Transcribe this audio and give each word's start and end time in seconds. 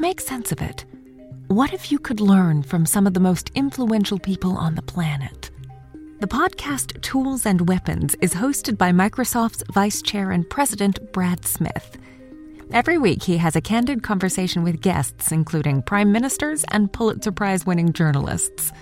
Make 0.00 0.22
sense 0.22 0.50
of 0.50 0.62
it, 0.62 0.86
what 1.48 1.74
if 1.74 1.92
you 1.92 1.98
could 1.98 2.22
learn 2.22 2.62
from 2.62 2.86
some 2.86 3.06
of 3.06 3.12
the 3.12 3.20
most 3.20 3.50
influential 3.54 4.18
people 4.18 4.56
on 4.56 4.74
the 4.74 4.80
planet? 4.80 5.50
The 6.20 6.26
podcast 6.26 6.98
Tools 7.02 7.44
and 7.44 7.68
Weapons 7.68 8.14
is 8.22 8.32
hosted 8.32 8.78
by 8.78 8.92
Microsoft's 8.92 9.62
Vice 9.70 10.00
Chair 10.00 10.30
and 10.30 10.48
President 10.48 11.12
Brad 11.12 11.44
Smith. 11.44 11.98
Every 12.72 12.96
week, 12.96 13.22
he 13.22 13.36
has 13.36 13.56
a 13.56 13.60
candid 13.60 14.02
conversation 14.02 14.62
with 14.62 14.80
guests, 14.80 15.32
including 15.32 15.82
prime 15.82 16.10
ministers 16.10 16.64
and 16.68 16.90
Pulitzer 16.90 17.32
Prize 17.32 17.66
winning 17.66 17.92
journalists. 17.92 18.72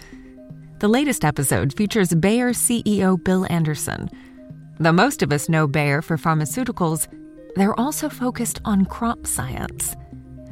The 0.78 0.86
latest 0.86 1.25
episode 1.25 1.75
features 1.77 2.14
Bayer 2.14 2.50
CEO 2.50 3.20
Bill 3.25 3.44
Anderson. 3.50 4.08
Though 4.78 4.92
most 4.92 5.25
of 5.25 5.32
us 5.32 5.48
know 5.48 5.66
Bayer 5.66 6.00
for 6.00 6.16
pharmaceuticals, 6.16 7.08
they're 7.56 7.78
also 7.80 8.08
focused 8.08 8.60
on 8.64 8.84
crop 8.84 9.27
science. 9.27 9.97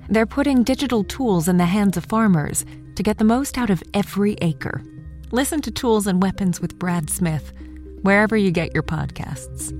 They're 0.08 0.26
putting 0.26 0.62
digital 0.62 1.04
tools 1.04 1.48
in 1.48 1.56
the 1.56 1.66
hands 1.66 1.96
of 1.96 2.04
farmers 2.04 2.64
to 2.94 3.02
get 3.02 3.18
the 3.18 3.24
most 3.24 3.58
out 3.58 3.70
of 3.70 3.82
every 3.94 4.36
acre. 4.40 4.82
Listen 5.32 5.60
to 5.62 5.70
Tools 5.70 6.06
and 6.06 6.22
Weapons 6.22 6.60
with 6.60 6.78
Brad 6.78 7.10
Smith, 7.10 7.52
wherever 8.02 8.36
you 8.36 8.50
get 8.50 8.72
your 8.72 8.84
podcasts. 8.84 9.72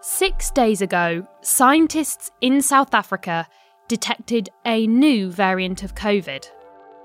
Six 0.00 0.50
days 0.50 0.80
ago, 0.80 1.26
scientists 1.42 2.30
in 2.40 2.62
South 2.62 2.94
Africa 2.94 3.46
detected 3.88 4.48
a 4.64 4.86
new 4.86 5.30
variant 5.30 5.82
of 5.82 5.94
COVID. 5.94 6.46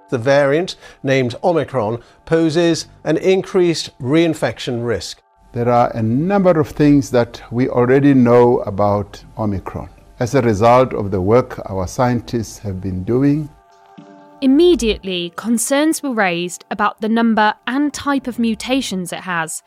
The 0.10 0.18
variant, 0.18 0.78
named 1.04 1.36
Omicron, 1.44 2.02
poses 2.26 2.88
an 3.04 3.18
increased 3.18 3.98
reinfection 4.00 4.86
risk. 4.86 5.22
There 5.58 5.70
are 5.70 5.90
a 5.96 6.04
number 6.04 6.60
of 6.60 6.70
things 6.70 7.10
that 7.10 7.42
we 7.52 7.68
already 7.68 8.14
know 8.14 8.60
about 8.60 9.24
Omicron 9.40 9.90
as 10.20 10.36
a 10.36 10.42
result 10.44 10.94
of 10.94 11.10
the 11.10 11.20
work 11.20 11.60
our 11.68 11.88
scientists 11.88 12.60
have 12.60 12.80
been 12.80 13.04
doing. 13.04 13.50
Immediately, 14.40 15.34
concerns 15.36 16.04
were 16.04 16.14
raised 16.14 16.64
about 16.70 17.02
the 17.02 17.10
number 17.10 17.56
and 17.66 17.92
type 17.92 18.28
of 18.28 18.38
mutations 18.38 19.12
it 19.12 19.22
has, 19.22 19.64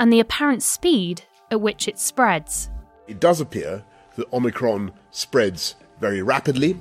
and 0.00 0.10
the 0.10 0.18
apparent 0.18 0.62
speed 0.62 1.24
at 1.50 1.60
which 1.60 1.88
it 1.88 1.98
spreads. 1.98 2.70
It 3.06 3.20
does 3.20 3.38
appear 3.38 3.84
that 4.16 4.32
Omicron 4.32 4.92
spreads 5.10 5.74
very 6.00 6.22
rapidly 6.22 6.80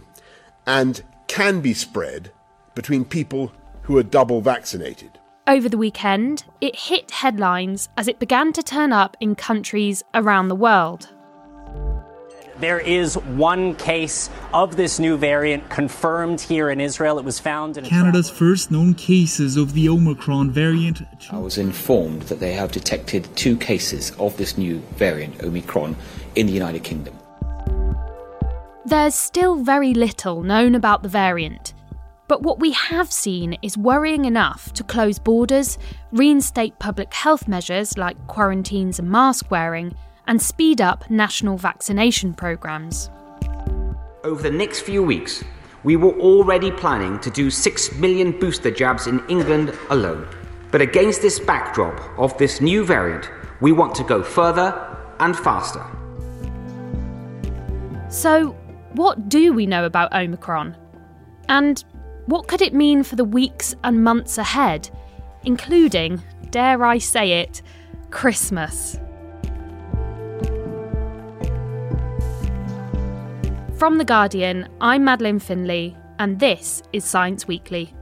and 0.66 1.04
can 1.28 1.60
be 1.60 1.74
spread 1.74 2.32
between 2.76 3.04
people 3.04 3.52
who 3.82 3.98
are 3.98 4.04
double 4.04 4.40
vaccinated. 4.40 5.20
Over 5.46 5.68
the 5.68 5.78
weekend, 5.78 6.46
it 6.62 6.74
hit 6.74 7.12
headlines 7.12 7.90
as 7.98 8.08
it 8.08 8.18
began 8.18 8.54
to 8.54 8.64
turn 8.64 8.94
up 8.94 9.18
in 9.20 9.36
countries 9.36 10.02
around 10.14 10.48
the 10.48 10.56
world. 10.56 11.10
There 12.60 12.80
is 12.80 13.16
one 13.18 13.76
case 13.76 14.30
of 14.54 14.78
this 14.78 15.00
new 15.00 15.18
variant 15.18 15.70
confirmed 15.70 16.40
here 16.40 16.70
in 16.70 16.80
Israel. 16.80 17.20
It 17.20 17.26
was 17.26 17.42
found 17.42 17.78
in 17.78 17.84
Canada's 17.84 18.30
first 18.30 18.72
known 18.72 18.94
cases 18.94 19.58
of 19.58 19.74
the 19.74 19.90
Omicron 19.90 20.52
variant. 20.52 21.02
I 21.30 21.40
was 21.40 21.58
informed 21.58 22.22
that 22.24 22.40
they 22.40 22.54
have 22.54 22.72
detected 22.72 23.28
two 23.36 23.58
cases 23.58 24.12
of 24.12 24.38
this 24.38 24.58
new 24.58 24.80
variant, 24.96 25.44
Omicron, 25.44 25.98
in 26.36 26.46
the 26.46 26.54
United 26.54 26.86
Kingdom. 26.86 27.20
There's 28.86 29.16
still 29.16 29.56
very 29.56 29.94
little 29.94 30.42
known 30.42 30.74
about 30.74 31.04
the 31.04 31.10
variant, 31.10 31.73
but 32.34 32.42
what 32.42 32.60
we 32.60 32.72
have 32.72 33.12
seen 33.12 33.56
is 33.62 33.78
worrying 33.78 34.26
enough 34.26 34.74
to 34.74 34.84
close 34.84 35.20
borders, 35.20 35.78
reinstate 36.12 36.80
public 36.80 37.14
health 37.14 37.48
measures 37.48 37.96
like 37.96 38.18
quarantines 38.26 38.98
and 38.98 39.08
mask 39.08 39.52
wearing, 39.52 39.94
and 40.26 40.42
speed 40.42 40.82
up 40.82 41.08
national 41.12 41.60
vaccination 41.60 42.34
programs. 42.34 43.12
Over 44.24 44.42
the 44.42 44.50
next 44.50 44.80
few 44.80 45.04
weeks, 45.04 45.44
we 45.84 45.96
were 45.96 46.20
already 46.20 46.72
planning 46.72 47.20
to 47.20 47.30
do 47.30 47.52
6 47.52 47.96
million 47.98 48.32
booster 48.40 48.72
jabs 48.72 49.06
in 49.06 49.24
England 49.30 49.72
alone. 49.92 50.28
But 50.72 50.82
against 50.82 51.22
this 51.22 51.40
backdrop 51.40 52.02
of 52.18 52.36
this 52.40 52.62
new 52.62 52.84
variant, 52.84 53.30
we 53.62 53.74
want 53.74 53.94
to 53.94 54.04
go 54.04 54.24
further 54.24 54.74
and 55.20 55.38
faster. 55.38 55.86
So, 58.10 58.56
what 58.94 59.30
do 59.30 59.54
we 59.54 59.68
know 59.68 59.86
about 59.86 60.12
Omicron? 60.16 60.76
And 61.48 61.84
what 62.26 62.48
could 62.48 62.62
it 62.62 62.74
mean 62.74 63.04
for 63.04 63.16
the 63.16 63.26
weeks 63.26 63.76
and 63.84 64.04
months 64.04 64.38
ahead, 64.38 64.90
including, 65.44 66.22
dare 66.52 66.86
I 66.86 66.98
say 66.98 67.42
it, 67.42 67.62
Christmas? 68.12 69.00
From 73.78 73.98
The 73.98 74.06
Guardian, 74.06 74.70
I'm 74.80 75.04
Madeleine 75.04 75.40
Finlay, 75.40 75.98
and 76.20 76.40
this 76.40 76.82
is 76.94 77.04
Science 77.04 77.48
Weekly. 77.48 77.94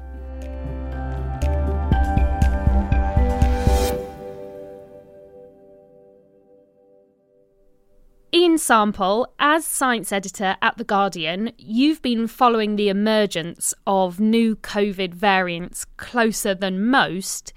Ian 8.72 8.94
Sample, 8.94 9.34
as 9.38 9.66
science 9.66 10.14
editor 10.14 10.56
at 10.62 10.78
The 10.78 10.86
Guardian, 10.86 11.52
you've 11.58 12.02
been 12.02 12.26
following 12.26 12.78
the 12.78 12.88
emergence 12.88 13.74
of 13.86 14.22
new 14.22 14.56
COVID 14.56 15.14
variants 15.14 15.84
closer 15.98 16.56
than 16.56 16.86
most. 16.86 17.52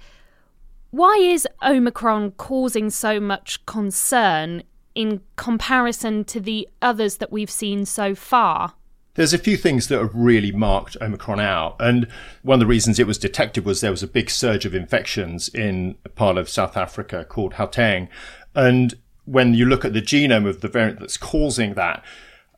Why 0.91 1.15
is 1.15 1.47
Omicron 1.63 2.31
causing 2.31 2.89
so 2.89 3.21
much 3.21 3.65
concern 3.65 4.63
in 4.93 5.21
comparison 5.37 6.25
to 6.25 6.41
the 6.41 6.67
others 6.81 7.15
that 7.17 7.31
we've 7.31 7.49
seen 7.49 7.85
so 7.85 8.13
far? 8.13 8.73
There's 9.13 9.33
a 9.33 9.37
few 9.37 9.55
things 9.55 9.87
that 9.87 9.99
have 9.99 10.13
really 10.13 10.51
marked 10.51 10.97
Omicron 10.99 11.39
out. 11.39 11.77
And 11.79 12.09
one 12.41 12.55
of 12.55 12.59
the 12.59 12.65
reasons 12.65 12.99
it 12.99 13.07
was 13.07 13.17
detected 13.17 13.63
was 13.63 13.79
there 13.79 13.89
was 13.89 14.03
a 14.03 14.07
big 14.07 14.29
surge 14.29 14.65
of 14.65 14.75
infections 14.75 15.47
in 15.47 15.95
a 16.03 16.09
part 16.09 16.37
of 16.37 16.49
South 16.49 16.75
Africa 16.75 17.23
called 17.23 17.53
Gauteng. 17.53 18.09
And 18.53 18.95
when 19.25 19.53
you 19.53 19.65
look 19.65 19.83
at 19.83 19.93
the 19.93 20.01
genome 20.01 20.47
of 20.47 20.61
the 20.61 20.67
variant 20.67 20.99
that's 20.99 21.17
causing 21.17 21.73
that, 21.73 22.03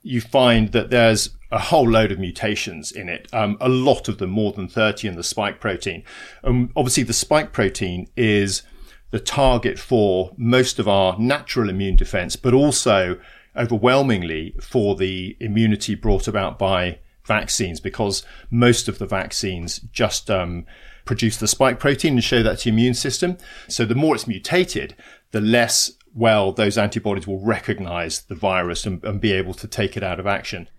you 0.03 0.21
find 0.21 0.71
that 0.71 0.89
there's 0.89 1.31
a 1.51 1.59
whole 1.59 1.89
load 1.89 2.11
of 2.11 2.19
mutations 2.19 2.91
in 2.91 3.09
it. 3.09 3.27
Um, 3.33 3.57
a 3.59 3.69
lot 3.69 4.07
of 4.07 4.17
them, 4.17 4.29
more 4.29 4.51
than 4.51 4.67
30 4.67 5.07
in 5.07 5.15
the 5.15 5.23
spike 5.23 5.59
protein. 5.59 6.03
Um, 6.43 6.71
obviously, 6.75 7.03
the 7.03 7.13
spike 7.13 7.51
protein 7.51 8.07
is 8.15 8.63
the 9.11 9.19
target 9.19 9.79
for 9.79 10.33
most 10.37 10.79
of 10.79 10.87
our 10.87 11.17
natural 11.17 11.69
immune 11.69 11.95
defense, 11.95 12.35
but 12.35 12.53
also 12.53 13.19
overwhelmingly 13.55 14.55
for 14.61 14.95
the 14.95 15.35
immunity 15.39 15.95
brought 15.95 16.27
about 16.27 16.59
by 16.59 16.99
vaccines, 17.25 17.79
because 17.79 18.23
most 18.51 18.87
of 18.87 18.99
the 18.99 19.05
vaccines 19.05 19.79
just 19.91 20.29
um, 20.29 20.65
produce 21.05 21.37
the 21.37 21.47
spike 21.47 21.79
protein 21.79 22.13
and 22.13 22.23
show 22.23 22.43
that 22.43 22.59
to 22.59 22.63
the 22.65 22.69
immune 22.69 22.93
system. 22.93 23.37
So 23.67 23.85
the 23.85 23.95
more 23.95 24.15
it's 24.15 24.27
mutated, 24.27 24.95
the 25.31 25.41
less 25.41 25.91
well 26.17 26.51
those 26.51 26.77
antibodies 26.77 27.27
will 27.27 27.39
recognize 27.39 28.21
the 28.23 28.35
virus 28.35 28.85
and, 28.85 29.03
and 29.03 29.21
be 29.21 29.31
able 29.31 29.53
to 29.53 29.67
take 29.67 29.95
it 29.95 30.03
out 30.03 30.19
of 30.19 30.27
action. 30.27 30.69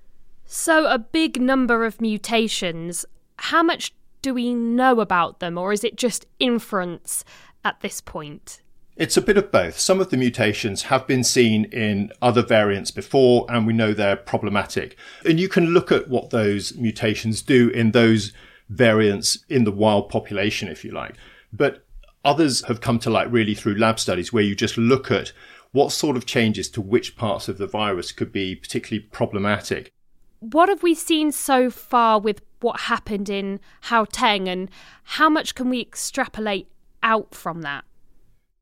So, 0.44 0.87
a 0.87 0.99
big 0.99 1.40
number 1.40 1.85
of 1.85 2.00
mutations. 2.00 3.05
How 3.37 3.62
much 3.62 3.94
do 4.23 4.35
we 4.35 4.52
know 4.52 5.00
about 5.00 5.40
them, 5.40 5.56
or 5.56 5.73
is 5.73 5.85
it 5.85 5.96
just 5.96 6.26
inference? 6.40 7.25
at 7.64 7.81
this 7.81 8.00
point? 8.00 8.62
It's 8.96 9.17
a 9.17 9.23
bit 9.23 9.37
of 9.37 9.52
both. 9.52 9.79
Some 9.79 10.00
of 10.00 10.11
the 10.11 10.17
mutations 10.17 10.85
have 10.85 11.06
been 11.06 11.23
seen 11.23 11.67
in 11.67 12.11
other 12.20 12.43
variants 12.43 12.91
before, 12.91 13.46
and 13.49 13.67
we 13.67 13.73
know 13.73 13.93
they're 13.93 14.17
problematic. 14.17 14.96
And 15.25 15.38
you 15.38 15.49
can 15.49 15.67
look 15.67 15.93
at 15.93 16.08
what 16.08 16.31
those 16.31 16.75
mutations 16.76 17.43
do 17.43 17.69
in 17.69 17.93
those 17.93 18.32
variants 18.69 19.44
in 19.49 19.64
the 19.64 19.70
wild 19.70 20.08
population, 20.08 20.69
if 20.69 20.84
you 20.84 20.91
like. 20.91 21.14
But 21.52 21.84
others 22.25 22.65
have 22.67 22.81
come 22.81 22.99
to 23.00 23.11
light 23.11 23.31
really 23.31 23.55
through 23.55 23.75
lab 23.75 23.99
studies 23.99 24.32
where 24.32 24.43
you 24.43 24.55
just 24.55 24.76
look 24.76 25.11
at 25.11 25.32
what 25.73 25.93
sort 25.93 26.17
of 26.17 26.26
changes 26.26 26.69
to 26.70 26.81
which 26.81 27.17
parts 27.17 27.49
of 27.49 27.59
the 27.59 27.67
virus 27.67 28.12
could 28.12 28.32
be 28.32 28.55
particularly 28.55 29.06
problematic. 29.06 29.93
What 30.41 30.69
have 30.69 30.82
we 30.82 30.94
seen 30.94 31.32
so 31.32 31.69
far 31.69 32.20
with 32.20 32.43
what 32.61 32.81
happened 32.82 33.29
in 33.29 33.61
Gauteng, 33.85 34.49
and 34.49 34.70
how 35.05 35.29
much 35.29 35.55
can 35.55 35.69
we 35.69 35.81
extrapolate 35.81 36.69
out 37.03 37.35
from 37.35 37.62
that? 37.62 37.85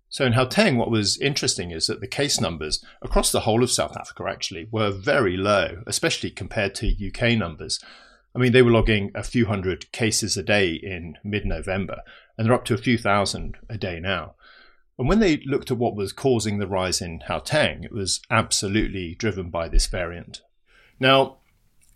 So 0.08 0.24
in 0.24 0.32
Gauteng, 0.32 0.76
what 0.76 0.90
was 0.90 1.18
interesting 1.18 1.70
is 1.70 1.86
that 1.86 2.00
the 2.00 2.06
case 2.06 2.40
numbers 2.40 2.84
across 3.02 3.32
the 3.32 3.40
whole 3.40 3.62
of 3.62 3.70
South 3.70 3.96
Africa 3.96 4.24
actually 4.28 4.68
were 4.70 4.90
very 4.90 5.36
low, 5.36 5.82
especially 5.86 6.30
compared 6.30 6.74
to 6.76 7.08
UK 7.08 7.36
numbers. 7.36 7.80
I 8.34 8.38
mean, 8.38 8.52
they 8.52 8.62
were 8.62 8.70
logging 8.70 9.10
a 9.14 9.22
few 9.22 9.46
hundred 9.46 9.90
cases 9.92 10.36
a 10.36 10.42
day 10.42 10.72
in 10.72 11.16
mid 11.24 11.44
November, 11.44 12.00
and 12.36 12.46
they're 12.46 12.54
up 12.54 12.64
to 12.66 12.74
a 12.74 12.78
few 12.78 12.98
thousand 12.98 13.56
a 13.68 13.78
day 13.78 14.00
now. 14.00 14.34
And 14.98 15.08
when 15.08 15.20
they 15.20 15.38
looked 15.38 15.70
at 15.70 15.76
what 15.76 15.94
was 15.94 16.12
causing 16.12 16.58
the 16.58 16.66
rise 16.66 17.00
in 17.02 17.20
Gauteng, 17.28 17.84
it 17.84 17.92
was 17.92 18.20
absolutely 18.30 19.14
driven 19.14 19.50
by 19.50 19.68
this 19.68 19.86
variant. 19.86 20.40
Now, 20.98 21.36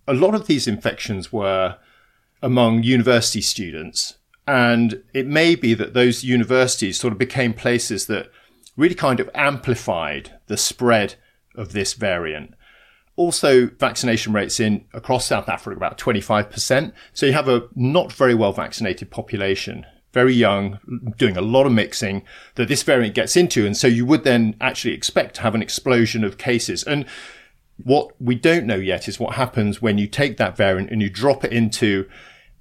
a 0.07 0.13
lot 0.15 0.35
of 0.35 0.47
these 0.47 0.67
infections 0.67 1.33
were 1.33 1.79
among 2.43 2.83
university 2.83 3.41
students 3.41 4.19
and 4.51 5.03
it 5.15 5.29
may 5.29 5.55
be 5.55 5.75
that 5.75 5.95
those 5.95 6.25
universities 6.25 6.99
sort 6.99 7.13
of 7.13 7.19
became 7.19 7.53
places 7.53 8.07
that 8.07 8.31
really 8.77 8.97
kind 8.97 9.21
of 9.21 9.31
amplified 9.33 10.33
the 10.49 10.57
spread 10.57 11.15
of 11.55 11.73
this 11.73 11.95
variant. 11.95 12.55
Also, 13.15 13.69
vaccination 13.69 14.33
rates 14.33 14.59
in 14.59 14.85
across 14.93 15.27
South 15.27 15.49
Africa 15.49 15.77
about 15.77 15.99
25%. 15.99 16.93
So 17.13 17.27
you 17.27 17.33
have 17.33 17.49
a 17.49 17.69
not 17.77 18.13
very 18.13 18.35
well 18.35 18.53
vaccinated 18.53 19.11
population, 19.11 19.87
very 20.13 20.35
young, 20.35 20.79
doing 21.17 21.37
a 21.37 21.43
lot 21.43 21.67
of 21.67 21.73
mixing 21.73 22.23
that 22.57 22.69
this 22.69 22.83
variant 22.83 23.15
gets 23.15 23.37
into. 23.37 23.67
And 23.67 23.77
so 23.77 23.87
you 23.87 24.05
would 24.07 24.25
then 24.25 24.57
actually 24.61 24.95
expect 24.95 25.37
to 25.37 25.43
have 25.43 25.55
an 25.55 25.63
explosion 25.63 26.25
of 26.25 26.39
cases. 26.39 26.83
And 26.83 27.07
what 27.83 28.21
we 28.21 28.35
don't 28.35 28.67
know 28.67 28.77
yet 28.77 29.09
is 29.09 29.21
what 29.21 29.37
happens 29.37 29.81
when 29.81 29.99
you 29.99 30.07
take 30.07 30.37
that 30.37 30.57
variant 30.57 30.91
and 30.91 31.01
you 31.01 31.11
drop 31.11 31.45
it 31.45 31.53
into 31.53 32.09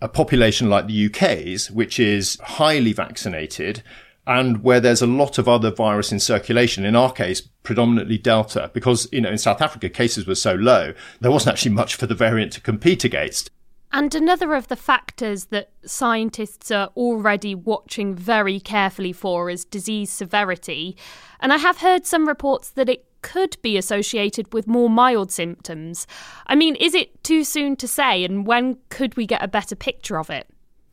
a 0.02 0.08
population 0.08 0.70
like 0.70 0.88
the 0.88 1.08
UK's, 1.08 1.72
which 1.72 2.00
is 2.00 2.38
highly 2.42 2.94
vaccinated 2.94 3.84
and 4.30 4.64
where 4.64 4.80
there's 4.80 5.02
a 5.02 5.08
lot 5.08 5.40
of 5.40 5.48
other 5.48 5.72
virus 5.72 6.12
in 6.12 6.20
circulation, 6.20 6.86
in 6.86 6.96
our 6.96 7.12
case, 7.12 7.42
predominantly 7.64 8.18
Delta, 8.18 8.70
because, 8.76 9.08
you 9.12 9.22
know, 9.22 9.32
in 9.32 9.40
South 9.40 9.60
Africa, 9.60 9.90
cases 9.90 10.28
were 10.28 10.36
so 10.36 10.54
low, 10.54 10.94
there 11.20 11.32
wasn't 11.32 11.52
actually 11.52 11.72
much 11.72 11.96
for 11.96 12.06
the 12.06 12.14
variant 12.14 12.54
to 12.54 12.62
compete 12.62 13.04
against. 13.04 13.50
And 13.92 14.14
another 14.14 14.54
of 14.54 14.68
the 14.68 14.76
factors 14.76 15.46
that 15.46 15.72
scientists 15.84 16.70
are 16.70 16.90
already 16.96 17.56
watching 17.56 18.14
very 18.14 18.60
carefully 18.60 19.14
for 19.14 19.50
is 19.50 19.66
disease 19.66 20.12
severity. 20.12 20.96
And 21.40 21.52
I 21.52 21.58
have 21.58 21.80
heard 21.80 22.06
some 22.06 22.28
reports 22.28 22.70
that 22.72 22.88
it 22.88 23.06
could 23.22 23.58
be 23.62 23.78
associated 23.78 24.54
with 24.54 24.68
more 24.68 24.90
mild 24.90 25.32
symptoms. 25.32 26.06
I 26.48 26.56
mean, 26.56 26.76
is 26.76 26.94
it 26.94 27.24
too 27.24 27.44
soon 27.44 27.76
to 27.78 27.88
say, 27.88 28.24
and 28.24 28.46
when 28.46 28.78
could 28.90 29.18
we 29.18 29.26
get 29.26 29.44
a 29.44 29.48
better 29.48 29.76
picture 29.76 30.20
of 30.20 30.30
it? 30.30 30.48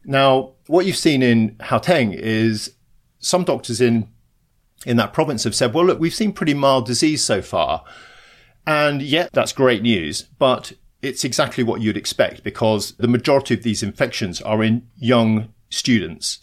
Now, 0.05 0.53
what 0.67 0.87
you've 0.87 0.97
seen 0.97 1.23
in 1.23 1.57
Gauteng 1.57 2.15
is 2.15 2.75
some 3.19 3.45
doctors 3.45 3.81
in 3.81 4.09
in 4.85 4.97
that 4.99 5.13
province 5.13 5.43
have 5.45 5.55
said, 5.55 5.75
well, 5.75 5.85
look, 5.85 5.99
we've 5.99 6.15
seen 6.15 6.33
pretty 6.33 6.55
mild 6.55 6.87
disease 6.87 7.25
so 7.25 7.43
far. 7.43 7.83
And 8.67 9.03
yet, 9.03 9.31
that's 9.33 9.53
great 9.53 9.83
news, 9.83 10.23
but 10.39 10.73
it's 11.03 11.25
exactly 11.25 11.63
what 11.63 11.81
you'd 11.81 11.97
expect 11.97 12.43
because 12.43 12.93
the 12.93 13.09
majority 13.09 13.55
of 13.55 13.63
these 13.63 13.83
infections 13.83 14.41
are 14.41 14.63
in 14.63 14.89
young 14.97 15.53
students. 15.69 16.41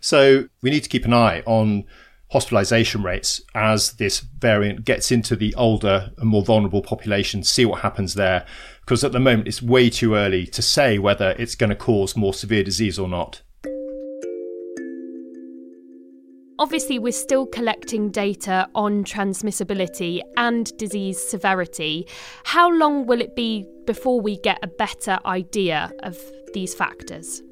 So 0.00 0.48
we 0.62 0.70
need 0.70 0.82
to 0.82 0.88
keep 0.88 1.04
an 1.04 1.14
eye 1.14 1.42
on 1.46 1.84
hospitalization 2.32 3.02
rates 3.02 3.42
as 3.54 3.92
this 3.94 4.20
variant 4.20 4.84
gets 4.84 5.12
into 5.12 5.36
the 5.36 5.54
older 5.54 6.10
and 6.16 6.28
more 6.28 6.42
vulnerable 6.42 6.82
population, 6.82 7.44
see 7.44 7.66
what 7.66 7.82
happens 7.82 8.14
there. 8.14 8.46
Because 8.80 9.04
at 9.04 9.12
the 9.12 9.20
moment, 9.20 9.46
it's 9.46 9.62
way 9.62 9.90
too 9.90 10.14
early 10.14 10.46
to 10.46 10.62
say 10.62 10.98
whether 10.98 11.36
it's 11.38 11.54
going 11.54 11.70
to 11.70 11.76
cause 11.76 12.16
more 12.16 12.34
severe 12.34 12.64
disease 12.64 12.98
or 12.98 13.06
not. 13.06 13.42
Obviously, 16.62 17.00
we're 17.00 17.10
still 17.10 17.44
collecting 17.44 18.08
data 18.08 18.68
on 18.76 19.02
transmissibility 19.02 20.20
and 20.36 20.70
disease 20.76 21.18
severity. 21.20 22.06
How 22.44 22.70
long 22.70 23.04
will 23.04 23.20
it 23.20 23.34
be 23.34 23.66
before 23.84 24.20
we 24.20 24.38
get 24.38 24.60
a 24.62 24.68
better 24.68 25.18
idea 25.26 25.90
of 26.04 26.16
these 26.54 26.72
factors? 26.72 27.42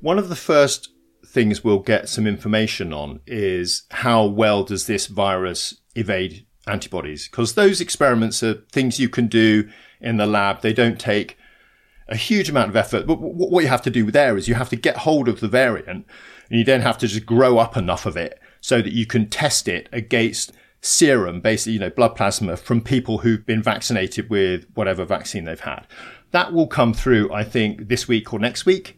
One 0.00 0.18
of 0.18 0.30
the 0.30 0.34
first 0.34 0.94
things 1.26 1.62
we'll 1.62 1.80
get 1.80 2.08
some 2.08 2.26
information 2.26 2.94
on 2.94 3.20
is 3.26 3.82
how 3.90 4.24
well 4.24 4.64
does 4.64 4.86
this 4.86 5.06
virus 5.06 5.78
evade 5.94 6.46
antibodies? 6.66 7.28
Because 7.28 7.52
those 7.52 7.82
experiments 7.82 8.42
are 8.42 8.64
things 8.72 8.98
you 8.98 9.10
can 9.10 9.26
do 9.26 9.68
in 10.00 10.16
the 10.16 10.26
lab. 10.26 10.62
They 10.62 10.72
don't 10.72 10.98
take 10.98 11.36
a 12.10 12.16
huge 12.16 12.48
amount 12.48 12.70
of 12.70 12.76
effort. 12.76 13.06
But 13.06 13.20
what 13.20 13.62
you 13.62 13.68
have 13.68 13.82
to 13.82 13.90
do 13.90 14.10
there 14.10 14.36
is 14.36 14.48
you 14.48 14.54
have 14.54 14.68
to 14.70 14.76
get 14.76 14.98
hold 14.98 15.28
of 15.28 15.40
the 15.40 15.48
variant 15.48 15.88
and 15.88 16.04
you 16.58 16.64
then 16.64 16.80
have 16.80 16.98
to 16.98 17.06
just 17.06 17.24
grow 17.24 17.58
up 17.58 17.76
enough 17.76 18.06
of 18.06 18.16
it 18.16 18.40
so 18.60 18.82
that 18.82 18.92
you 18.92 19.06
can 19.06 19.28
test 19.28 19.68
it 19.68 19.88
against 19.92 20.52
serum, 20.82 21.40
basically, 21.40 21.74
you 21.74 21.78
know, 21.78 21.90
blood 21.90 22.16
plasma 22.16 22.56
from 22.56 22.80
people 22.80 23.18
who've 23.18 23.44
been 23.46 23.62
vaccinated 23.62 24.28
with 24.28 24.66
whatever 24.74 25.04
vaccine 25.04 25.44
they've 25.44 25.60
had. 25.60 25.86
That 26.32 26.52
will 26.52 26.66
come 26.66 26.94
through, 26.94 27.32
I 27.32 27.44
think, 27.44 27.88
this 27.88 28.08
week 28.08 28.32
or 28.32 28.38
next 28.38 28.66
week 28.66 28.96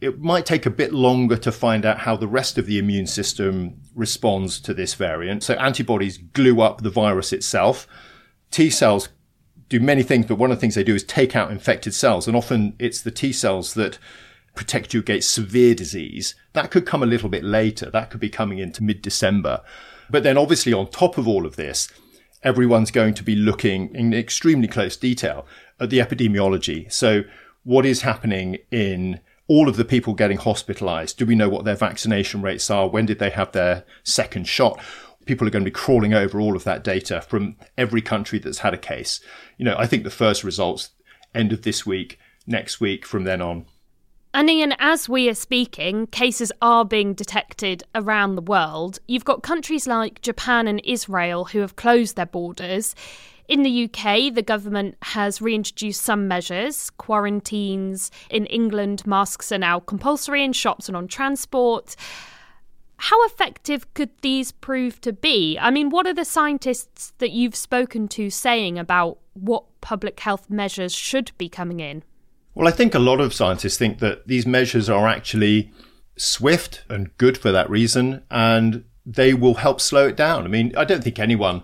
it 0.00 0.20
might 0.20 0.46
take 0.46 0.66
a 0.66 0.70
bit 0.70 0.92
longer 0.92 1.36
to 1.36 1.52
find 1.52 1.84
out 1.84 1.98
how 1.98 2.16
the 2.16 2.26
rest 2.26 2.56
of 2.56 2.66
the 2.66 2.78
immune 2.78 3.06
system 3.06 3.80
responds 3.94 4.60
to 4.60 4.72
this 4.72 4.94
variant. 4.94 5.42
So 5.42 5.54
antibodies 5.54 6.18
glue 6.18 6.60
up 6.60 6.82
the 6.82 6.90
virus 6.90 7.32
itself. 7.32 7.86
T 8.50 8.70
cells 8.70 9.10
do 9.70 9.80
many 9.80 10.02
things, 10.02 10.26
but 10.26 10.34
one 10.34 10.50
of 10.50 10.58
the 10.58 10.60
things 10.60 10.74
they 10.74 10.84
do 10.84 10.94
is 10.94 11.04
take 11.04 11.34
out 11.34 11.50
infected 11.50 11.94
cells. 11.94 12.26
And 12.26 12.36
often 12.36 12.74
it's 12.78 13.00
the 13.00 13.10
T 13.10 13.32
cells 13.32 13.72
that 13.74 13.98
protect 14.54 14.92
you 14.92 15.00
against 15.00 15.32
severe 15.32 15.74
disease. 15.74 16.34
That 16.52 16.70
could 16.70 16.84
come 16.84 17.02
a 17.02 17.06
little 17.06 17.30
bit 17.30 17.44
later. 17.44 17.88
That 17.88 18.10
could 18.10 18.20
be 18.20 18.28
coming 18.28 18.58
into 18.58 18.82
mid 18.82 19.00
December. 19.00 19.62
But 20.10 20.24
then 20.24 20.36
obviously 20.36 20.72
on 20.72 20.88
top 20.88 21.16
of 21.16 21.28
all 21.28 21.46
of 21.46 21.54
this, 21.54 21.88
everyone's 22.42 22.90
going 22.90 23.14
to 23.14 23.22
be 23.22 23.36
looking 23.36 23.94
in 23.94 24.12
extremely 24.12 24.66
close 24.66 24.96
detail 24.96 25.46
at 25.78 25.88
the 25.88 25.98
epidemiology. 25.98 26.90
So 26.92 27.22
what 27.62 27.86
is 27.86 28.02
happening 28.02 28.58
in 28.72 29.20
all 29.46 29.68
of 29.68 29.76
the 29.76 29.84
people 29.84 30.14
getting 30.14 30.38
hospitalized? 30.38 31.16
Do 31.16 31.26
we 31.26 31.36
know 31.36 31.48
what 31.48 31.64
their 31.64 31.76
vaccination 31.76 32.42
rates 32.42 32.70
are? 32.70 32.88
When 32.88 33.06
did 33.06 33.20
they 33.20 33.30
have 33.30 33.52
their 33.52 33.84
second 34.02 34.48
shot? 34.48 34.80
People 35.30 35.46
are 35.46 35.52
going 35.52 35.64
to 35.64 35.70
be 35.70 35.72
crawling 35.72 36.12
over 36.12 36.40
all 36.40 36.56
of 36.56 36.64
that 36.64 36.82
data 36.82 37.20
from 37.20 37.54
every 37.78 38.02
country 38.02 38.40
that's 38.40 38.58
had 38.58 38.74
a 38.74 38.76
case. 38.76 39.20
You 39.58 39.64
know, 39.64 39.76
I 39.78 39.86
think 39.86 40.02
the 40.02 40.10
first 40.10 40.42
results 40.42 40.90
end 41.32 41.52
of 41.52 41.62
this 41.62 41.86
week, 41.86 42.18
next 42.48 42.80
week, 42.80 43.06
from 43.06 43.22
then 43.22 43.40
on. 43.40 43.66
And 44.34 44.50
Ian, 44.50 44.74
as 44.80 45.08
we 45.08 45.28
are 45.28 45.34
speaking, 45.34 46.08
cases 46.08 46.50
are 46.60 46.84
being 46.84 47.14
detected 47.14 47.84
around 47.94 48.34
the 48.34 48.42
world. 48.42 48.98
You've 49.06 49.24
got 49.24 49.44
countries 49.44 49.86
like 49.86 50.20
Japan 50.20 50.66
and 50.66 50.80
Israel 50.84 51.44
who 51.44 51.60
have 51.60 51.76
closed 51.76 52.16
their 52.16 52.26
borders. 52.26 52.96
In 53.46 53.62
the 53.62 53.84
UK, 53.84 54.34
the 54.34 54.42
government 54.42 54.96
has 55.02 55.40
reintroduced 55.40 56.02
some 56.02 56.26
measures. 56.26 56.90
Quarantines 56.90 58.10
in 58.30 58.46
England, 58.46 59.06
masks 59.06 59.52
are 59.52 59.58
now 59.58 59.78
compulsory 59.78 60.42
in 60.42 60.52
shops 60.52 60.88
and 60.88 60.96
on 60.96 61.06
transport. 61.06 61.94
How 63.02 63.24
effective 63.24 63.92
could 63.94 64.10
these 64.20 64.52
prove 64.52 65.00
to 65.00 65.12
be? 65.14 65.58
I 65.58 65.70
mean, 65.70 65.88
what 65.88 66.06
are 66.06 66.12
the 66.12 66.26
scientists 66.26 67.14
that 67.16 67.30
you've 67.30 67.56
spoken 67.56 68.08
to 68.08 68.28
saying 68.28 68.78
about 68.78 69.16
what 69.32 69.64
public 69.80 70.20
health 70.20 70.50
measures 70.50 70.94
should 70.94 71.32
be 71.38 71.48
coming 71.48 71.80
in? 71.80 72.02
Well, 72.54 72.68
I 72.68 72.72
think 72.72 72.94
a 72.94 72.98
lot 72.98 73.22
of 73.22 73.32
scientists 73.32 73.78
think 73.78 74.00
that 74.00 74.26
these 74.26 74.46
measures 74.46 74.90
are 74.90 75.08
actually 75.08 75.72
swift 76.18 76.84
and 76.90 77.16
good 77.16 77.38
for 77.38 77.50
that 77.50 77.70
reason, 77.70 78.22
and 78.30 78.84
they 79.06 79.32
will 79.32 79.54
help 79.54 79.80
slow 79.80 80.08
it 80.08 80.16
down. 80.16 80.44
I 80.44 80.48
mean, 80.48 80.76
I 80.76 80.84
don't 80.84 81.02
think 81.02 81.18
anyone 81.18 81.62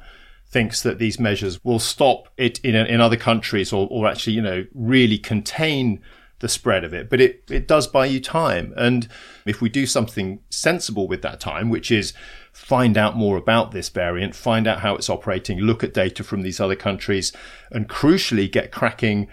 thinks 0.49 0.81
that 0.85 0.99
these 0.99 1.21
measures 1.21 1.63
will 1.63 1.79
stop 1.79 2.29
it 2.39 2.61
in, 2.61 2.75
in 2.75 3.03
other 3.03 3.19
countries 3.19 3.75
or, 3.75 3.87
or 3.91 4.07
actually, 4.07 4.33
you 4.33 4.41
know, 4.41 4.65
really 4.73 5.19
contain 5.19 6.01
the 6.41 6.49
spread 6.49 6.85
of 6.85 6.93
it, 6.93 7.09
but 7.09 7.21
it, 7.21 7.45
it 7.51 7.67
does 7.67 7.87
buy 7.87 8.07
you 8.07 8.21
time. 8.21 8.75
And 8.77 9.09
if 9.47 9.61
we 9.61 9.69
do 9.69 9.87
something 9.87 10.41
sensible 10.51 11.09
with 11.09 11.23
that 11.23 11.41
time, 11.41 11.71
which 11.71 11.91
is 11.91 12.13
find 12.53 12.97
out 12.99 13.17
more 13.17 13.37
about 13.37 13.73
this 13.73 13.89
variant, 13.89 14.35
find 14.35 14.67
out 14.67 14.81
how 14.81 14.95
it's 14.97 15.09
operating, 15.09 15.61
look 15.61 15.83
at 15.83 15.95
data 15.95 16.23
from 16.23 16.43
these 16.43 16.61
other 16.61 16.77
countries, 16.77 17.33
and 17.71 17.89
crucially 17.89 18.51
get 18.51 18.71
cracking 18.71 19.29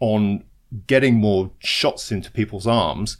on 0.00 0.44
getting 0.86 1.16
more 1.16 1.50
shots 1.58 2.10
into 2.10 2.30
people's 2.30 2.66
arms, 2.66 3.18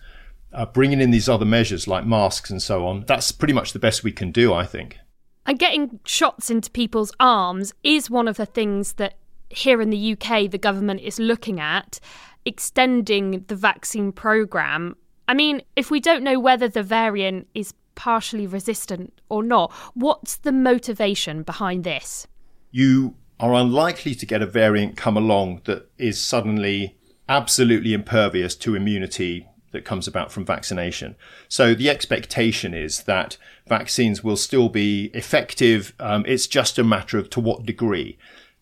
uh, 0.53 0.67
bringing 0.67 1.01
in 1.01 1.11
these 1.11 1.29
other 1.29 1.45
measures 1.45 1.87
like 1.87 2.07
masks 2.07 2.51
and 2.51 2.63
so 2.63 2.87
on, 2.87 3.05
that's 3.07 3.33
pretty 3.33 3.55
much 3.55 3.73
the 3.73 3.79
best 3.79 4.03
we 4.03 4.13
can 4.13 4.33
do, 4.33 4.53
I 4.53 4.65
think. 4.65 4.99
And 5.47 5.59
getting 5.59 6.01
shots 6.05 6.51
into 6.51 6.71
people's 6.71 7.13
arms 7.19 7.73
is 7.83 8.11
one 8.11 8.29
of 8.29 8.37
the 8.37 8.47
things 8.47 8.95
that 8.95 9.15
here 9.49 9.81
in 9.81 9.91
the 9.91 10.13
UK 10.13 10.51
the 10.51 10.59
government 10.59 11.01
is 11.01 11.19
looking 11.19 11.61
at, 11.61 11.99
extending 12.45 13.45
the 13.49 13.57
vaccine 13.57 14.13
programme. 14.13 14.97
I 15.29 15.35
mean, 15.35 15.63
if 15.77 15.91
we 15.91 16.01
don't 16.01 16.25
know 16.25 16.41
whether 16.41 16.69
the 16.69 16.83
variant 16.83 17.47
is 17.55 17.75
partially 17.95 18.47
resistant 18.47 19.13
or 19.29 19.43
not, 19.43 19.73
what's 19.95 20.37
the 20.37 20.53
motivation 20.53 21.43
behind 21.43 21.85
this? 21.85 22.27
You 22.71 23.15
are 23.39 23.55
unlikely 23.55 24.15
to 24.15 24.27
get 24.27 24.43
a 24.43 24.47
variant 24.47 24.97
come 24.97 25.17
along 25.17 25.63
that 25.65 25.91
is 25.99 26.21
suddenly 26.21 26.97
absolutely 27.29 27.93
impervious 27.93 28.55
to 28.57 28.75
immunity 28.75 29.47
that 29.73 29.85
comes 29.85 30.09
about 30.09 30.33
from 30.33 30.45
vaccination. 30.45 31.15
So 31.49 31.75
the 31.75 31.89
expectation 31.89 32.75
is 32.75 33.05
that 33.05 33.37
vaccines 33.69 34.25
will 34.25 34.37
still 34.37 34.69
be 34.69 35.11
effective. 35.15 35.95
Um, 36.01 36.25
it's 36.27 36.47
just 36.47 36.79
a 36.79 36.85
matter 36.85 37.19
of 37.19 37.31
to 37.31 37.41
what 37.41 37.65
degree. 37.65 38.19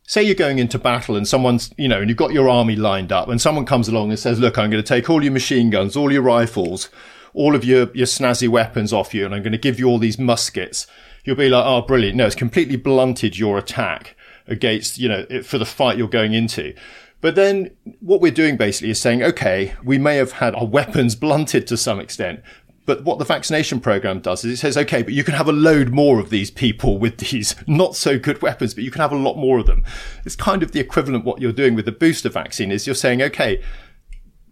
Say 0.08 0.22
you're 0.22 0.34
going 0.34 0.58
into 0.58 0.78
battle 0.78 1.16
and 1.16 1.28
someone's, 1.28 1.70
you 1.76 1.86
know, 1.86 2.00
and 2.00 2.08
you've 2.08 2.16
got 2.16 2.32
your 2.32 2.48
army 2.48 2.76
lined 2.76 3.12
up 3.12 3.28
and 3.28 3.38
someone 3.38 3.66
comes 3.66 3.88
along 3.88 4.08
and 4.08 4.18
says, 4.18 4.40
look, 4.40 4.56
I'm 4.56 4.70
going 4.70 4.82
to 4.82 4.88
take 4.88 5.10
all 5.10 5.22
your 5.22 5.34
machine 5.34 5.68
guns, 5.68 5.98
all 5.98 6.10
your 6.10 6.22
rifles, 6.22 6.88
all 7.34 7.54
of 7.54 7.62
your, 7.62 7.90
your 7.92 8.06
snazzy 8.06 8.48
weapons 8.48 8.90
off 8.90 9.12
you 9.12 9.26
and 9.26 9.34
I'm 9.34 9.42
going 9.42 9.52
to 9.52 9.58
give 9.58 9.78
you 9.78 9.86
all 9.86 9.98
these 9.98 10.18
muskets. 10.18 10.86
You'll 11.24 11.36
be 11.36 11.50
like, 11.50 11.62
oh, 11.66 11.82
brilliant. 11.82 12.16
No, 12.16 12.24
it's 12.24 12.34
completely 12.34 12.76
blunted 12.76 13.38
your 13.38 13.58
attack 13.58 14.16
against, 14.46 14.96
you 14.96 15.10
know, 15.10 15.26
for 15.42 15.58
the 15.58 15.66
fight 15.66 15.98
you're 15.98 16.08
going 16.08 16.32
into. 16.32 16.72
But 17.20 17.34
then 17.34 17.72
what 18.00 18.22
we're 18.22 18.32
doing 18.32 18.56
basically 18.56 18.88
is 18.88 18.98
saying, 18.98 19.22
okay, 19.22 19.74
we 19.84 19.98
may 19.98 20.16
have 20.16 20.32
had 20.32 20.54
our 20.54 20.66
weapons 20.66 21.16
blunted 21.16 21.66
to 21.66 21.76
some 21.76 22.00
extent, 22.00 22.40
but 22.88 23.04
what 23.04 23.18
the 23.18 23.24
vaccination 23.26 23.80
program 23.80 24.18
does 24.18 24.46
is 24.46 24.54
it 24.54 24.56
says, 24.56 24.78
okay, 24.78 25.02
but 25.02 25.12
you 25.12 25.22
can 25.22 25.34
have 25.34 25.46
a 25.46 25.52
load 25.52 25.90
more 25.90 26.18
of 26.18 26.30
these 26.30 26.50
people 26.50 26.96
with 26.96 27.18
these 27.18 27.54
not 27.66 27.94
so 27.94 28.18
good 28.18 28.40
weapons, 28.40 28.72
but 28.72 28.82
you 28.82 28.90
can 28.90 29.02
have 29.02 29.12
a 29.12 29.16
lot 29.16 29.36
more 29.36 29.58
of 29.58 29.66
them. 29.66 29.84
It's 30.24 30.34
kind 30.34 30.62
of 30.62 30.72
the 30.72 30.80
equivalent 30.80 31.26
what 31.26 31.38
you're 31.38 31.52
doing 31.52 31.74
with 31.74 31.84
the 31.84 31.92
booster 31.92 32.30
vaccine 32.30 32.72
is 32.72 32.86
you're 32.86 32.94
saying, 32.94 33.20
okay, 33.20 33.62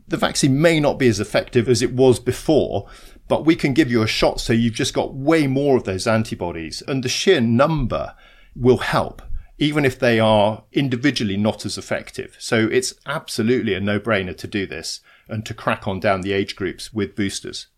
the 0.06 0.18
vaccine 0.18 0.60
may 0.60 0.78
not 0.80 0.98
be 0.98 1.08
as 1.08 1.18
effective 1.18 1.66
as 1.66 1.80
it 1.80 1.94
was 1.94 2.20
before, 2.20 2.86
but 3.26 3.46
we 3.46 3.56
can 3.56 3.72
give 3.72 3.90
you 3.90 4.02
a 4.02 4.06
shot 4.06 4.38
so 4.38 4.52
you've 4.52 4.74
just 4.74 4.92
got 4.92 5.14
way 5.14 5.46
more 5.46 5.78
of 5.78 5.84
those 5.84 6.06
antibodies 6.06 6.82
and 6.86 7.02
the 7.02 7.08
sheer 7.08 7.40
number 7.40 8.14
will 8.54 8.76
help 8.76 9.22
even 9.56 9.86
if 9.86 9.98
they 9.98 10.20
are 10.20 10.64
individually 10.72 11.38
not 11.38 11.64
as 11.64 11.78
effective. 11.78 12.36
So 12.38 12.68
it's 12.70 12.92
absolutely 13.06 13.72
a 13.72 13.80
no 13.80 13.98
brainer 13.98 14.36
to 14.36 14.46
do 14.46 14.66
this 14.66 15.00
and 15.26 15.46
to 15.46 15.54
crack 15.54 15.88
on 15.88 16.00
down 16.00 16.20
the 16.20 16.34
age 16.34 16.54
groups 16.54 16.92
with 16.92 17.16
boosters. 17.16 17.68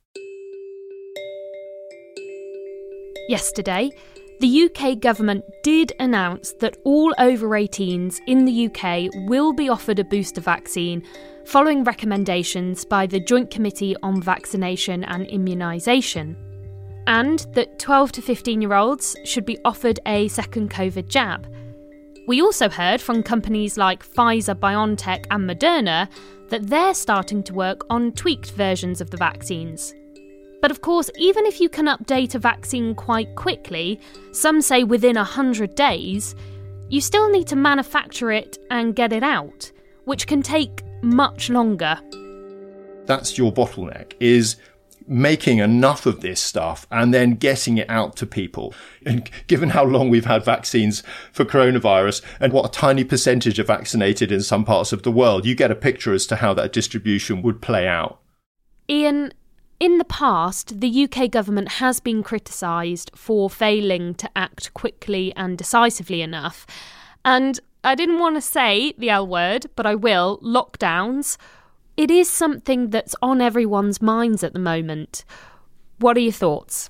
Yesterday, 3.29 3.91
the 4.41 4.71
UK 4.71 5.01
government 5.01 5.45
did 5.63 5.93
announce 6.01 6.53
that 6.61 6.79
all 6.85 7.15
over 7.19 7.49
18s 7.51 8.21
in 8.27 8.47
the 8.47 8.67
UK 8.67 9.11
will 9.29 9.53
be 9.53 9.69
offered 9.69 9.99
a 9.99 10.05
booster 10.05 10.41
vaccine 10.41 11.03
following 11.45 11.85
recommendations 11.85 12.87
by 12.87 13.07
the 13.07 13.21
Joint 13.21 13.51
Committee 13.51 13.95
on 14.03 14.23
Vaccination 14.23 15.05
and 15.05 15.27
Immunisation, 15.27 16.37
and 17.07 17.41
that 17.53 17.79
12 17.79 18.13
to 18.13 18.23
15 18.23 18.63
year 18.63 18.73
olds 18.73 19.15
should 19.25 19.45
be 19.45 19.59
offered 19.63 20.01
a 20.07 20.29
second 20.29 20.71
COVID 20.71 21.09
jab. 21.09 21.47
We 22.27 22.41
also 22.41 22.71
heard 22.71 23.03
from 23.03 23.23
companies 23.23 23.77
like 23.77 24.07
Pfizer, 24.07 24.55
BioNTech, 24.55 25.27
and 25.31 25.49
Moderna 25.49 26.09
that 26.49 26.67
they're 26.67 26.95
starting 26.95 27.43
to 27.43 27.53
work 27.53 27.85
on 27.91 28.13
tweaked 28.13 28.53
versions 28.53 29.03
of 29.03 29.11
the 29.11 29.19
vaccines. 29.19 29.93
But 30.61 30.71
of 30.71 30.81
course, 30.81 31.11
even 31.17 31.47
if 31.47 31.61
you 31.61 31.69
can 31.69 31.87
update 31.87 32.35
a 32.35 32.39
vaccine 32.39 32.95
quite 32.95 33.35
quickly, 33.37 34.01
some 34.33 34.61
say 34.61 34.85
within 34.85 35.17
100 35.17 35.75
days, 35.75 36.35
you 36.89 37.01
still 37.01 37.31
need 37.31 37.47
to 37.49 37.57
manufacture 37.57 38.33
it 38.33 38.59
and 38.71 38.97
get 38.97 39.13
it 39.13 39.23
out, 39.23 39.71
which 40.05 40.27
can 40.27 40.43
take 40.43 40.83
much 41.03 41.51
longer. 41.51 41.99
That's 43.07 43.39
your 43.39 43.53
bottleneck 43.53 44.15
is 44.21 44.57
making 45.07 45.59
enough 45.59 46.05
of 46.05 46.21
this 46.21 46.41
stuff 46.41 46.87
and 46.91 47.15
then 47.15 47.35
getting 47.35 47.79
it 47.79 47.89
out 47.89 48.15
to 48.17 48.27
people. 48.27 48.75
And 49.07 49.31
given 49.47 49.71
how 49.71 49.85
long 49.85 50.11
we've 50.11 50.27
had 50.27 50.45
vaccines 50.45 51.03
for 51.33 51.45
coronavirus 51.45 52.23
and 52.41 52.53
what 52.53 52.67
a 52.67 52.71
tiny 52.71 53.05
percentage 53.05 53.59
are 53.59 53.65
vaccinated 53.65 54.31
in 54.31 54.43
some 54.43 54.65
parts 54.65 54.93
of 54.93 55.03
the 55.03 55.13
world, 55.13 55.47
you 55.47 55.55
get 55.55 55.71
a 55.71 55.75
picture 55.75 56.13
as 56.13 56.27
to 56.27 56.37
how 56.37 56.53
that 56.55 56.73
distribution 56.73 57.41
would 57.43 57.63
play 57.63 57.89
out. 57.89 58.21
Ian, 58.91 59.33
in 59.81 59.99
the 59.99 60.05
past, 60.05 60.81
the 60.81 61.05
UK 61.05 61.31
government 61.31 61.73
has 61.73 62.01
been 62.01 62.23
criticised 62.23 63.11
for 63.15 63.49
failing 63.49 64.15
to 64.15 64.31
act 64.35 64.75
quickly 64.75 65.33
and 65.37 65.57
decisively 65.57 66.23
enough. 66.23 66.67
And 67.25 67.61
I 67.85 67.95
didn't 67.95 68.19
want 68.19 68.37
to 68.37 68.41
say 68.41 68.93
the 68.99 69.11
L 69.11 69.27
word, 69.27 69.67
but 69.77 69.87
I 69.87 69.95
will 69.95 70.39
lockdowns 70.39 71.37
it 71.99 72.13
is 72.13 72.31
something 72.31 72.91
that's 72.91 73.17
on 73.21 73.41
everyone's 73.41 74.01
minds 74.01 74.45
at 74.45 74.53
the 74.53 74.61
moment. 74.61 75.25
What 75.99 76.17
are 76.17 76.21
your 76.21 76.31
thoughts? 76.31 76.89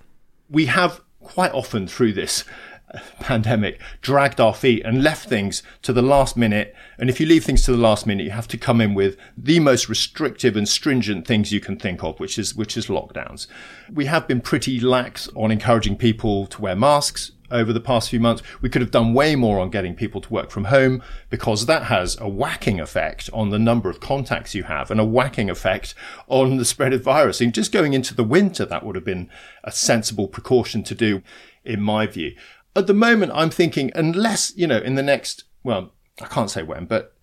We 0.50 0.66
have 0.66 1.00
quite 1.20 1.50
often 1.52 1.88
through 1.88 2.12
this 2.12 2.44
pandemic 3.20 3.80
dragged 4.00 4.40
our 4.40 4.54
feet 4.54 4.84
and 4.84 5.02
left 5.02 5.28
things 5.28 5.62
to 5.82 5.92
the 5.92 6.02
last 6.02 6.36
minute. 6.36 6.74
And 6.98 7.10
if 7.10 7.20
you 7.20 7.26
leave 7.26 7.44
things 7.44 7.62
to 7.64 7.72
the 7.72 7.78
last 7.78 8.06
minute, 8.06 8.24
you 8.24 8.30
have 8.30 8.48
to 8.48 8.58
come 8.58 8.80
in 8.80 8.94
with 8.94 9.16
the 9.36 9.60
most 9.60 9.88
restrictive 9.88 10.56
and 10.56 10.68
stringent 10.68 11.26
things 11.26 11.52
you 11.52 11.60
can 11.60 11.78
think 11.78 12.02
of, 12.02 12.18
which 12.20 12.38
is, 12.38 12.54
which 12.54 12.76
is 12.76 12.86
lockdowns. 12.86 13.46
We 13.92 14.06
have 14.06 14.26
been 14.26 14.40
pretty 14.40 14.80
lax 14.80 15.28
on 15.34 15.50
encouraging 15.50 15.96
people 15.96 16.46
to 16.46 16.62
wear 16.62 16.76
masks 16.76 17.32
over 17.50 17.72
the 17.72 17.80
past 17.80 18.10
few 18.10 18.20
months. 18.20 18.42
We 18.60 18.68
could 18.68 18.82
have 18.82 18.90
done 18.90 19.14
way 19.14 19.36
more 19.36 19.58
on 19.58 19.70
getting 19.70 19.94
people 19.94 20.20
to 20.20 20.32
work 20.32 20.50
from 20.50 20.64
home 20.64 21.02
because 21.30 21.66
that 21.66 21.84
has 21.84 22.18
a 22.20 22.28
whacking 22.28 22.80
effect 22.80 23.30
on 23.32 23.50
the 23.50 23.58
number 23.58 23.88
of 23.88 24.00
contacts 24.00 24.54
you 24.54 24.64
have 24.64 24.90
and 24.90 25.00
a 25.00 25.04
whacking 25.04 25.48
effect 25.50 25.94
on 26.26 26.56
the 26.56 26.64
spread 26.64 26.92
of 26.92 27.02
virus. 27.02 27.40
And 27.40 27.54
just 27.54 27.72
going 27.72 27.94
into 27.94 28.14
the 28.14 28.24
winter, 28.24 28.64
that 28.66 28.84
would 28.84 28.96
have 28.96 29.04
been 29.04 29.30
a 29.64 29.72
sensible 29.72 30.28
precaution 30.28 30.82
to 30.84 30.94
do, 30.94 31.22
in 31.64 31.80
my 31.80 32.06
view. 32.06 32.34
At 32.76 32.86
the 32.86 32.94
moment, 32.94 33.32
I'm 33.34 33.50
thinking, 33.50 33.90
unless, 33.94 34.52
you 34.56 34.66
know, 34.66 34.78
in 34.78 34.94
the 34.94 35.02
next, 35.02 35.44
well, 35.64 35.92
I 36.20 36.26
can't 36.26 36.50
say 36.50 36.62
when, 36.62 36.86
but 36.86 37.14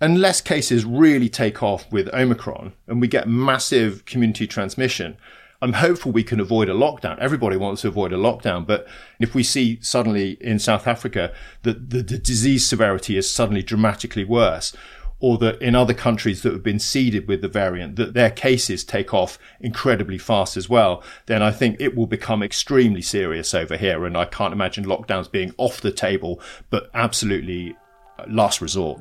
unless 0.00 0.40
cases 0.40 0.84
really 0.84 1.28
take 1.28 1.62
off 1.62 1.90
with 1.90 2.12
Omicron 2.14 2.72
and 2.86 3.00
we 3.00 3.08
get 3.08 3.28
massive 3.28 4.04
community 4.04 4.46
transmission, 4.46 5.16
I'm 5.60 5.72
hopeful 5.72 6.12
we 6.12 6.22
can 6.22 6.38
avoid 6.38 6.68
a 6.68 6.74
lockdown. 6.74 7.18
Everybody 7.18 7.56
wants 7.56 7.82
to 7.82 7.88
avoid 7.88 8.12
a 8.12 8.16
lockdown, 8.16 8.64
but 8.64 8.86
if 9.18 9.34
we 9.34 9.42
see 9.42 9.80
suddenly 9.82 10.36
in 10.40 10.60
South 10.60 10.86
Africa 10.86 11.32
that 11.62 11.90
the, 11.90 12.02
the 12.02 12.18
disease 12.18 12.64
severity 12.64 13.16
is 13.16 13.28
suddenly 13.28 13.62
dramatically 13.62 14.24
worse, 14.24 14.76
or 15.20 15.38
that 15.38 15.60
in 15.60 15.74
other 15.74 15.94
countries 15.94 16.42
that 16.42 16.52
have 16.52 16.62
been 16.62 16.78
seeded 16.78 17.26
with 17.26 17.40
the 17.40 17.48
variant, 17.48 17.96
that 17.96 18.14
their 18.14 18.30
cases 18.30 18.84
take 18.84 19.12
off 19.12 19.38
incredibly 19.60 20.18
fast 20.18 20.56
as 20.56 20.68
well, 20.68 21.02
then 21.26 21.42
I 21.42 21.50
think 21.50 21.76
it 21.80 21.96
will 21.96 22.06
become 22.06 22.42
extremely 22.42 23.02
serious 23.02 23.54
over 23.54 23.76
here. 23.76 24.04
And 24.04 24.16
I 24.16 24.24
can't 24.24 24.52
imagine 24.52 24.84
lockdowns 24.84 25.30
being 25.30 25.52
off 25.58 25.80
the 25.80 25.92
table, 25.92 26.40
but 26.70 26.90
absolutely 26.94 27.76
uh, 28.18 28.24
last 28.28 28.60
resort. 28.60 29.00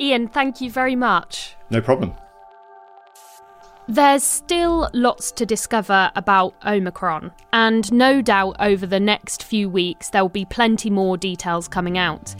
Ian, 0.00 0.28
thank 0.28 0.60
you 0.60 0.70
very 0.70 0.96
much. 0.96 1.54
No 1.70 1.80
problem. 1.80 2.14
There's 3.86 4.22
still 4.22 4.88
lots 4.94 5.30
to 5.32 5.44
discover 5.44 6.10
about 6.16 6.54
Omicron, 6.64 7.32
and 7.52 7.92
no 7.92 8.22
doubt 8.22 8.56
over 8.58 8.86
the 8.86 8.98
next 8.98 9.42
few 9.44 9.68
weeks 9.68 10.08
there 10.08 10.22
will 10.22 10.30
be 10.30 10.46
plenty 10.46 10.88
more 10.88 11.18
details 11.18 11.68
coming 11.68 11.98
out. 11.98 12.34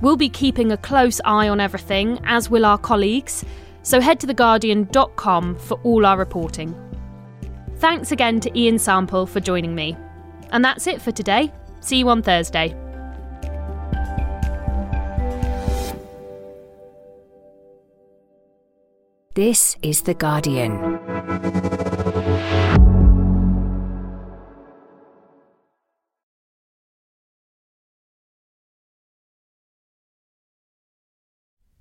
We'll 0.00 0.16
be 0.16 0.28
keeping 0.28 0.72
a 0.72 0.76
close 0.76 1.20
eye 1.24 1.48
on 1.48 1.60
everything, 1.60 2.18
as 2.24 2.50
will 2.50 2.64
our 2.64 2.78
colleagues, 2.78 3.44
so 3.82 4.00
head 4.00 4.20
to 4.20 4.26
theguardian.com 4.26 5.56
for 5.56 5.80
all 5.82 6.06
our 6.06 6.18
reporting. 6.18 6.74
Thanks 7.76 8.12
again 8.12 8.40
to 8.40 8.58
Ian 8.58 8.78
Sample 8.78 9.26
for 9.26 9.40
joining 9.40 9.74
me. 9.74 9.96
And 10.50 10.64
that's 10.64 10.86
it 10.86 11.00
for 11.00 11.12
today. 11.12 11.52
See 11.80 11.98
you 11.98 12.08
on 12.08 12.22
Thursday. 12.22 12.74
This 19.34 19.76
is 19.82 20.02
The 20.02 20.14
Guardian. 20.14 21.67